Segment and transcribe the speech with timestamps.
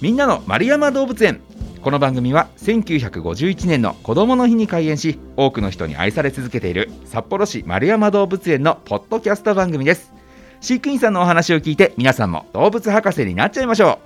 [0.00, 1.40] みんなの丸山動物園。
[1.82, 10.12] この番組は1951年の子どもの日に開園し多くの人に愛され続けている札幌市丸山動物園のポッドキャスト番組です。
[10.60, 13.98] 飼育員さんのお話を聞いて皆さんも動物博士になっちゃいましょ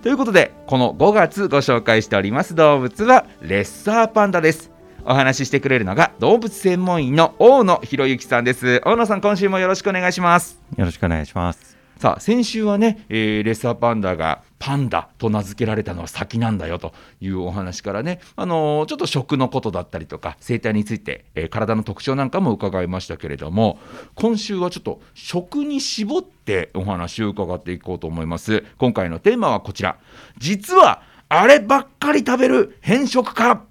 [0.00, 0.02] う。
[0.04, 4.70] ということでこの5月ご紹介しております動物はレッサーパンダです。
[5.04, 8.80] お話ししてくれるのが動物専門員の大野博之さんです。
[8.86, 10.58] 大野さん今週もよろしくお願いします。
[10.78, 11.75] よろしくお願いします。
[11.98, 23.78] さあ先週はね、えー、レッサーパンダがパンダと名付けられたのは先なんだよというお話からね、あのー、ちょっと食のことだったりとか生態について、えー、体の特徴なんかも伺いましたけれども
[24.14, 28.62] 今週はちょっと食に絞ってお話を伺っていこうと思います。
[28.76, 29.96] 今回のテーマはこちら。
[30.36, 33.62] 実はあればっかり食べる変色家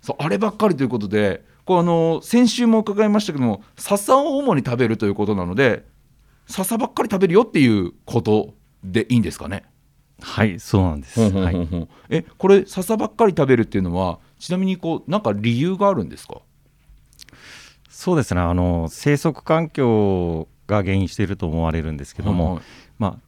[0.00, 5.84] そうあればっかりということでこうあのー、先週も伺いましたけども笹を主に食べるということなので
[6.48, 9.64] 笹ばっかり食べるよっていうことでいいんですかね？
[10.20, 16.40] はいそうなんです、はい、えこれ笹ばっかり食べるっていうのはちなみにこうなんか理由があるんですか？
[17.88, 18.40] そうですね。
[18.40, 22.64] あの生息環境が原因していると思われるんですけども、はいはい、
[22.98, 23.18] ま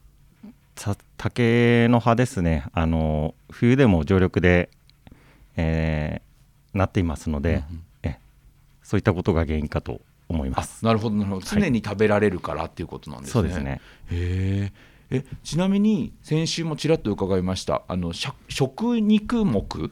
[0.83, 2.65] あ竹の葉ですね。
[2.73, 4.69] あの冬でも常緑で、
[5.55, 8.17] えー、なっていますので、うん、え
[8.81, 10.01] そういったことが原因かと
[10.31, 10.83] 思います。
[10.83, 11.45] なるほどなるほど。
[11.45, 13.81] 常に食べられるからっていうことなんですね、そうですね。
[14.09, 14.71] へ
[15.11, 17.83] えちなみに先週もちらっと伺いました。
[17.87, 19.91] あの食肉目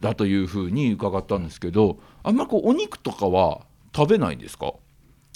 [0.00, 3.60] だというふうに伺ったんですけどあんまりこうお肉とかは
[3.94, 4.74] 食べないんですか？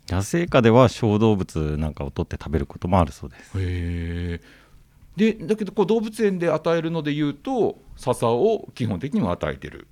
[0.08, 3.52] 野生下では小動物なんかを取って食べることもあるそうです。
[3.56, 4.40] へえ
[5.16, 9.86] でだけどこう動物園で与えるのでいうと笹を基本的には与えてる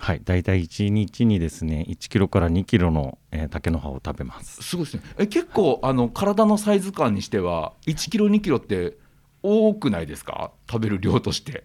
[0.00, 4.62] はい、大体1日にですね1キロから2キロの、えー、竹の葉を食べます。
[4.62, 5.02] すごいですね。
[5.18, 8.96] え結構あの体のサイズ感にしては1キロ2キロって
[9.42, 10.52] 多くないですか？
[10.70, 11.64] 食べる量として。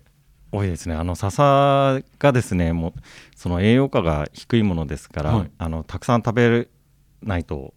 [0.51, 0.95] 多いですね。
[0.95, 2.93] あの笹がですねもう
[3.37, 6.67] その栄養価が低いものですから、はい、あのたくさん食べ
[7.23, 7.73] ないと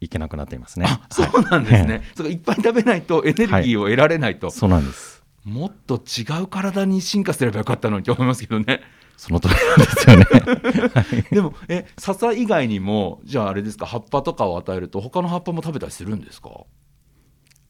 [0.00, 0.86] いけなくなっていますね。
[1.10, 5.24] そうなんですね、はい、いっぱい食べないとエネルギーを得られないと、はい、そうなんです。
[5.44, 8.80] もっと違う体に進化すればよかったのにと思いますけどね
[9.16, 10.24] その通りなんですよね。
[10.94, 16.50] はい、でもえ笹以外にもじゃああれですか葉っぱとかを与えると他の葉っぱも食べたりするんですか？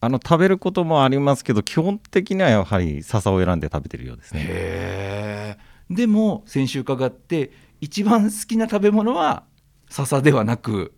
[0.00, 4.44] あの食べることもありますけど基本的にはやはり笹を選んで食べてるようですね。
[4.46, 5.56] へ
[5.88, 9.44] でも先週伺って一番好きな食べ物は
[9.88, 10.94] 笹ではなく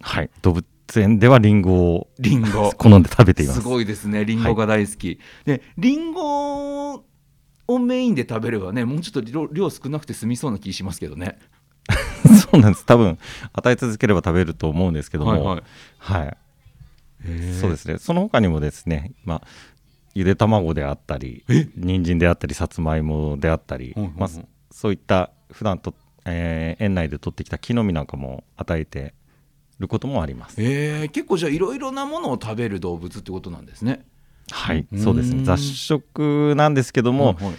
[0.00, 0.30] はい。
[0.42, 0.66] 動物
[0.96, 2.72] 園ではリンゴをリンゴ。
[2.78, 3.60] 好んで食べています。
[3.60, 4.24] すごいですね。
[4.24, 7.04] リンゴが大好き、はい、でリンゴ
[7.68, 11.38] をメインで食べればねもうちょっと量少なくて済みそうな気しますけどね。
[12.50, 12.84] そうなんです。
[12.84, 13.18] 多分
[13.52, 15.44] 与え続ければ食べると思うんですけども。
[15.44, 15.62] はい、
[15.98, 16.24] はい。
[16.24, 16.36] はい、
[17.60, 17.98] そうですね。
[17.98, 19.42] その他にもですねまあ
[20.16, 21.44] ゆで卵であったり
[21.76, 24.28] 人参であったりさつまいもであったり、まあ、
[24.70, 25.94] そういった普段と、
[26.24, 29.12] えー、園内で取ってきた木の実なんかも与えて
[29.78, 31.04] ることもあります、え。
[31.04, 34.06] ー、結構じゃあいろいろなものを食べる動物ってことなんですね
[34.50, 35.44] はいそうですね。
[35.44, 37.54] 雑食なんですけども、はいはい、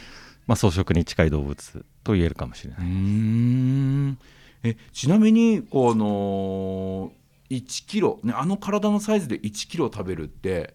[0.47, 4.17] まあ、草食に近い動物と言えるかもしれない。
[4.63, 7.11] えちなみにこの
[7.49, 10.73] 1キロ、ね、あの体のサイズで1キロ食べるって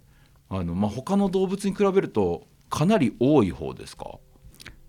[0.48, 4.18] あの、まあ、他の動物に比べるとかなり多い方ですか？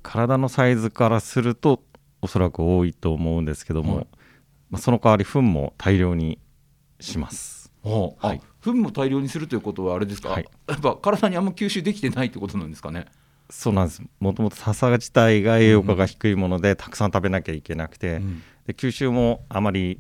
[0.04, 1.82] 体のサイズからすると
[2.22, 4.08] おそらく多いと思うんですけども、はい、
[4.70, 6.40] まあ、その代わり糞も大量に
[7.00, 7.63] します。
[7.84, 13.06] はい、糞も大量にするということはあれですか、はい、やっぱ体にあんま吸収できてないってことなんですかね？
[13.50, 14.02] そうなんです。
[14.20, 20.00] もともと笹自体が栄養価が低いもので、うん、たくさん食べなきゃいけなくて、うん、で吸収もあまり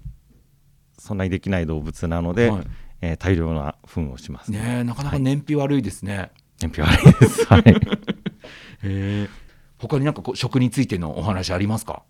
[0.97, 2.67] そんなにできない動物なので、はい、
[3.01, 4.51] えー、大量な糞をします。
[4.51, 7.45] ねなかなか燃費悪いですね、はい、燃費悪いです。
[7.45, 7.63] はい。
[8.83, 9.29] えー、
[9.77, 12.03] 他になんかこう食についてのお話ありますか？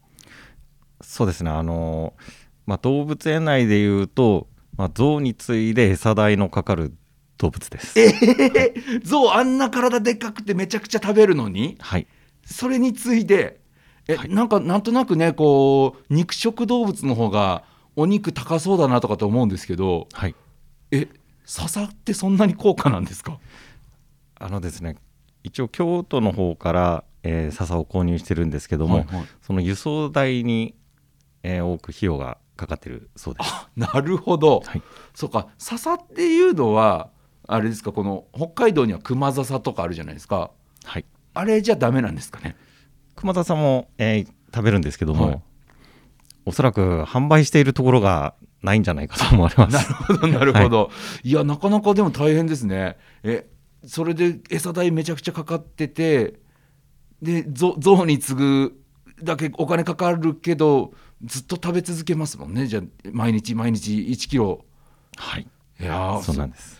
[1.01, 1.49] そうですね。
[1.49, 2.13] あの
[2.65, 4.47] まあ、動物園内でいうと
[4.77, 6.93] まあ、象に次いで餌代のかかる
[7.37, 7.99] 動物です。
[7.99, 12.07] えー、象あんな体でっかくてめちゃくちゃ食べるのに、はい、
[12.45, 13.59] それに次いで
[14.07, 17.63] え、はい、なんかなんとなくねこう肉食動物の方が
[17.95, 20.35] お肉高そうだなとかと思うんですけど、はい、
[20.91, 21.07] え
[21.45, 23.39] 笹ってそんなに高価なんですか？
[24.35, 24.97] あのですね
[25.43, 30.75] 一応京都の方から、えー、笹を購入してるんですけども、はいはい、その輸送代に、
[31.43, 33.51] えー、多く費用がかかってるそうです。
[33.75, 34.81] なるほど、はい、
[35.13, 35.47] そうか。
[35.57, 37.09] 笹っていうのは
[37.47, 40.51] あれですかこの北海道には熊笹とかあるじゃないですか、
[40.85, 42.55] はい、あれじゃダメなんですかね？
[43.15, 45.41] 熊笹も、えー、食べるんですけども、はい、
[46.45, 49.75] おそらく販売しているところがないんじゃないかと思われます。
[49.75, 50.89] なるほどなるほど、は
[51.23, 52.97] い、いやなかなかでも大変ですね。
[53.23, 53.49] え
[53.85, 56.39] それで餌代めちゃくちゃかかってて
[57.21, 58.83] でゾウに次ぐ
[59.21, 60.93] だけお金かかるけど
[61.23, 64.65] ずっと食べ続けますもんねじゃあ毎日毎日1キロ
[65.15, 65.47] はい
[65.79, 66.77] いやそうなんです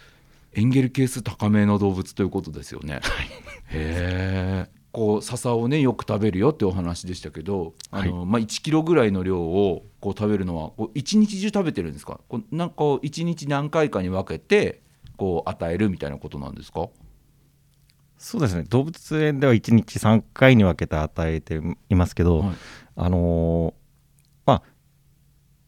[0.54, 2.94] エンゲル係数高めの動物ということですよね。
[2.95, 4.69] はいへえ。
[4.92, 12.19] こう笹をねよく食べるよってお話でしたけど、あの、まあ1キロぐらいの量をこう食べるのはこう一日中食べてるんですか？
[12.30, 14.84] こうなんかこう一日何回かに分けて
[15.18, 16.89] こう与えるみたいなことなんですか？
[18.19, 22.56] そうですね動物園では1日3回に分けて与えていますけど、はい
[22.98, 23.82] あのー
[24.45, 24.63] まあ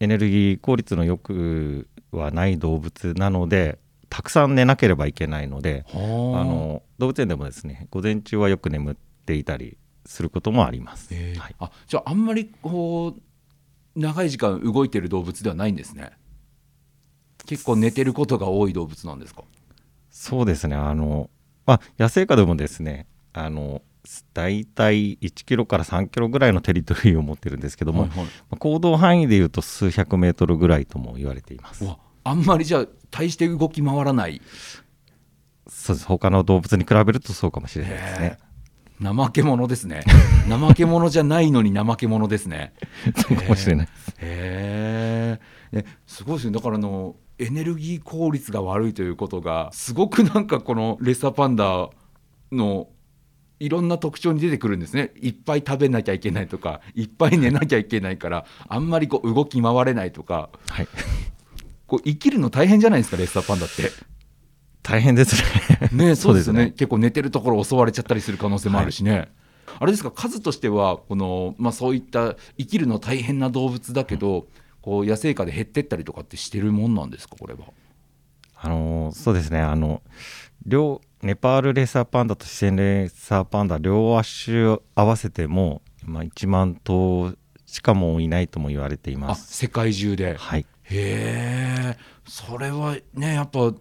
[0.00, 3.78] エネルギー効率のよくはない動物なので
[4.08, 5.98] たくさん寝なければいけないのであ。
[5.98, 11.34] はの動物園でもですね午前中はよく眠っていたりすることもあります、え。
[11.36, 13.20] ーはい、あじゃああんまりこう
[14.00, 16.12] 長い時間動いてる動物ではないんですね。
[17.46, 19.44] 結構寝てることが多い動物なんですか？
[20.10, 20.76] そうですね。
[20.76, 21.30] あの、
[21.64, 23.82] まあ、野生下でもですねあの
[24.34, 28.18] 大体1キロから3キロぐらいのテリトリーを持ってるんですけども、はいはい。
[28.24, 31.84] まあ行動範囲でいうと数百メートルぐらいとも言われています。
[32.24, 34.40] あんまりじゃあ大して動き回らない。
[35.68, 36.06] そうです。
[36.06, 38.38] 他の動物に比べるとそうかもしれないですね。
[39.02, 40.04] 怠け者ですね。
[40.48, 42.72] 怠け者じゃないのに怠け者ですね。
[43.16, 43.88] そうかもしれない
[44.18, 45.38] へ
[45.72, 46.54] えすごいですね。
[46.54, 51.90] だからあのエネルギー効率が悪いということがすごくなんかこのレッサーパンダ
[52.50, 52.88] の
[53.58, 55.12] いろんな特徴に出てくるんですね。
[55.20, 60.50] いっぱい食べなきゃいけないとかいっぱい寝なきゃいけないからあんまりこう動き回れないとか。
[60.68, 60.88] はい。
[61.86, 63.90] こう生きるの大変じゃないですかレッサーパンダって。
[64.82, 65.36] 大変です
[65.90, 65.90] ね。
[65.92, 66.62] ね そうですよね。
[66.64, 69.28] そう結構寝てるところ襲われちゃったりする可能性もあるしね、
[69.78, 74.46] あれですか数としてはこの、まあ、そういった生きるの大変な動物だけど、
[74.80, 77.60] こう野生下で減ってったりとかってしてるもんなんですかこれは。
[78.54, 79.60] あのそうですね。
[79.60, 80.02] あの
[80.64, 87.34] 両ネパールレーサーパンダと四川レーサーパンダ両種合わせても、まあ、1万頭
[87.64, 89.56] しかもういないとも言われていあます。
[89.56, 90.36] 世界中で？
[90.36, 90.66] はい。
[90.84, 93.72] へえそれはねやっぱ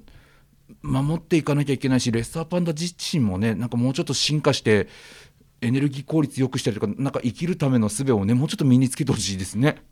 [0.81, 4.87] 守っていかなきゃいけないしレッサーパンダ自身もねなんかもうちょっと進化して
[5.61, 9.83] エネルギー効率良くしたりとかなんか生きるための術をねもうちょっと身につけてほしいですね。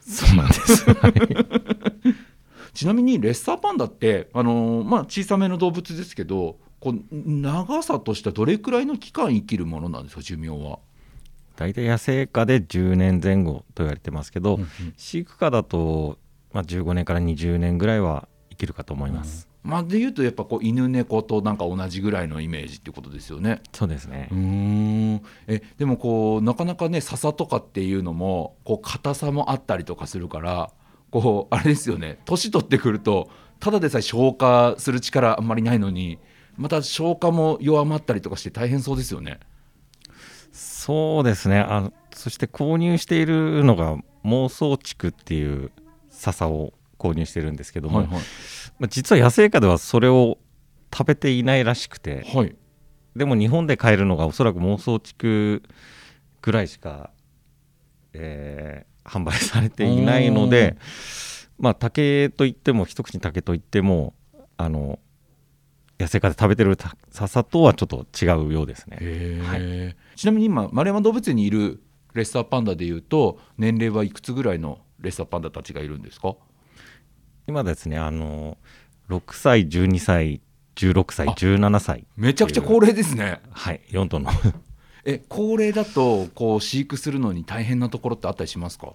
[0.00, 0.86] そうなんです。
[2.72, 10.78] ちなみにレッサーパンダって、あのーまあ、小さめの動物ですけどこう長さとしてはどれくらいの期間生きるものなんですか寿命は？
[11.56, 14.68] 大体野生下で10年前後と言われてますけど、うんうん。
[14.96, 16.18] 飼育下だと、
[16.52, 23.60] まあ、15年から20年ぐらいは生きるかと思います、まあ、でいうとやっぱこう犬猫となんか同じぐらいのイメージってことですよね。
[23.72, 25.22] そうですね、うーん。
[25.48, 30.70] えでもこうなかなかね笹とかっていうのもこう硬さもあったりとかするから
[31.10, 32.20] こうあれですよね。
[32.24, 36.20] 年取ってくるとただでさえ消化する力あんまりないのに
[36.58, 39.40] また消化も弱まったりとかして大変そうですよね。
[40.52, 41.60] そうですね。
[41.60, 45.70] あのそして購入しているのが妄想竹っていう
[46.10, 48.16] 笹を購入してるんですけども、はいはい。
[48.78, 50.38] まあ実は野生下ではそれを
[50.92, 52.54] 食べていないらしくてはい。
[53.16, 55.62] でも日本で買えるのがおそらく妄想竹
[56.42, 57.10] ぐらいしか、
[58.12, 60.76] えー販売されていないので
[61.58, 64.14] まあ竹といっても一口竹といっても
[64.56, 64.98] あの
[65.98, 68.98] 野生下で食べてるた笹とはちょっと違うようですね。
[69.00, 70.16] へー。
[70.16, 71.82] ちなみに今丸山動物園にいる
[72.14, 76.34] レッサーパンダでいうと年齢はいくつぐらいのレッサーパンダたちがいるんですか？
[77.46, 78.58] 今ですねあの
[79.08, 80.40] 6歳12歳
[80.76, 82.06] 16歳あ17歳。
[82.16, 83.40] めちゃくちゃ高齢ですね。
[83.50, 84.30] はい4頭の。
[85.04, 88.92] え高齢だとこう飼育するのに大変なところってあったりしますか？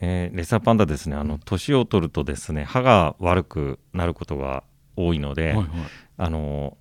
[0.00, 4.64] えーレッサーパンダですねあの年を取るとですね歯が悪くなることが
[5.06, 5.66] 多いので、はい
[6.18, 6.76] あの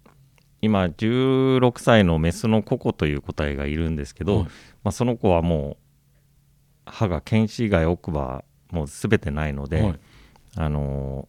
[0.64, 5.78] 今16歳のメスのココという個体がいるんですけど、はいまあ、その子はもう
[6.86, 10.00] 歯が犬歯以外奥歯もう全てないので、はい
[10.58, 11.28] あの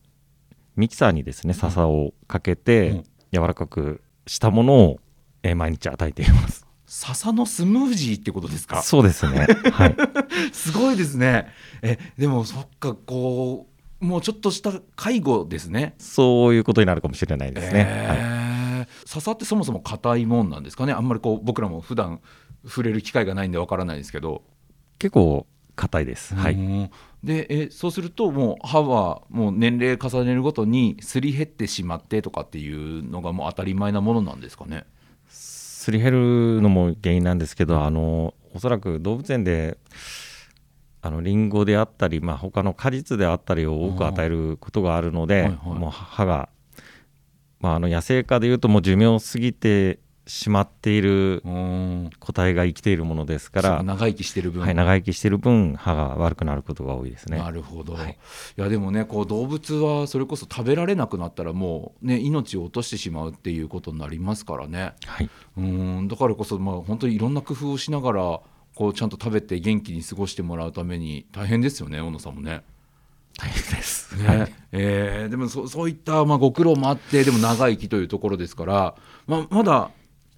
[0.76, 5.00] ミキサーにですね笹をかけて、うん柔らかくしたものを、
[5.42, 6.66] えー毎日与えています。
[6.84, 8.82] 笹のスムージーってことですか？
[8.82, 9.46] そうですね。
[9.72, 9.96] はい。
[10.52, 11.46] すごいですね
[11.80, 13.71] えでもそっかこう
[14.02, 17.80] もうちょっとした介護ですねそういうことになるかもしれないですね。
[17.80, 18.42] はいえー
[19.06, 22.20] 笹ってそもそも硬いもんなんですかねあんまりこう僕らも普段
[22.64, 24.42] 触れる機会がないんでわからないですけど
[24.98, 26.34] 結構硬いです。
[26.34, 26.54] はい。
[26.54, 26.90] うん
[27.22, 34.84] でえそうするともう歯はもう年齢重ねるごとにすり減ってしまってとかっていうのがもう当たり前なものなんですかね。
[35.28, 36.12] すり減
[36.56, 39.78] るのも原因なんですけど、あのおそらく動物園で
[41.02, 45.78] あのリンゴであったり、まあ他の果実であったりを多く与えることがあるので、はいはい。
[45.78, 46.48] もう歯が
[47.62, 51.42] まあ、あの野生化でいうともう寿命を過ぎてしまっている
[52.20, 57.38] 個体が生きているものですから長生きしてる分、はい、長生きしてる分歯が悪くなることが多いですね。
[57.38, 58.18] なるほど、はい、
[58.56, 66.08] いやでもねこう動物はそれこそ食べられなくなったらもうね命を落としてしまうっていうことになりますからね、はい、うん。
[66.08, 68.40] だからこそまあ本当にいろんな工夫をしながら
[68.74, 72.62] こうちゃんと食べて元気に過ごしてもらうために大変ですよね小野さんもね。
[73.38, 74.26] 大変です、ね。
[74.26, 78.94] はい、えー、でもそそういったまあご苦労もあってでも長生きというところですから、
[79.26, 79.90] まあ、まだ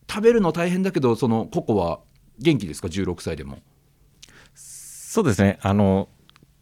[0.08, 2.00] 食べるの大変だけどそのココは
[2.38, 3.58] 元気ですか？16歳でも。
[4.54, 5.58] そうですね。
[5.62, 6.08] あの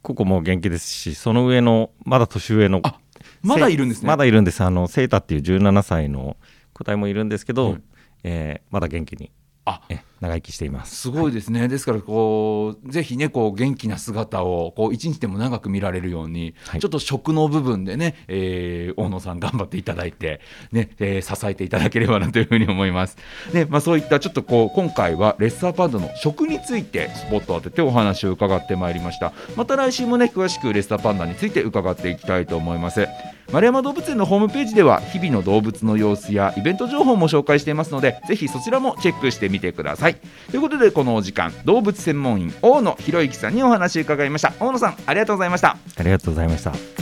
[0.02, 2.98] ココも元気ですしその上のまだ年上のあ
[3.42, 4.08] まだいるんですね。
[4.08, 4.62] まだいるんです。
[4.62, 6.36] あのセータっていう17歳の
[6.72, 7.84] 個体もいるんですけど、うん、
[8.24, 9.30] えー、まだ元気に。
[9.64, 9.82] あ
[10.22, 23.18] 長生きしていますすごいですね、はい、ですからこうぜひねこう元気な姿をこう一日でも長く見られるように、はい、ちょっと食の部分でね、えー、大野さん頑張っていただいてね、えー、支えていただければなというふうに思います。
[23.52, 29.32] ねまあ、そういったちょっとこう今回はレッサーパンダの食についてスポットを当ててお話を伺ってまいりました。
[29.56, 33.08] また来週もね詳しくレッサーパンダについて伺っていきたいと思います。
[33.52, 40.12] 丸山動物園のホームページでは日々の動物の様子やイベント情報も紹介していますのでぜひそちらもチェックしてみてください
[40.50, 44.52] ということでこのお時間動物専門員大野博之さんにお話を伺いました。
[44.61, 45.76] 大野さんありがとうございました。
[45.97, 47.01] ありがとうございました。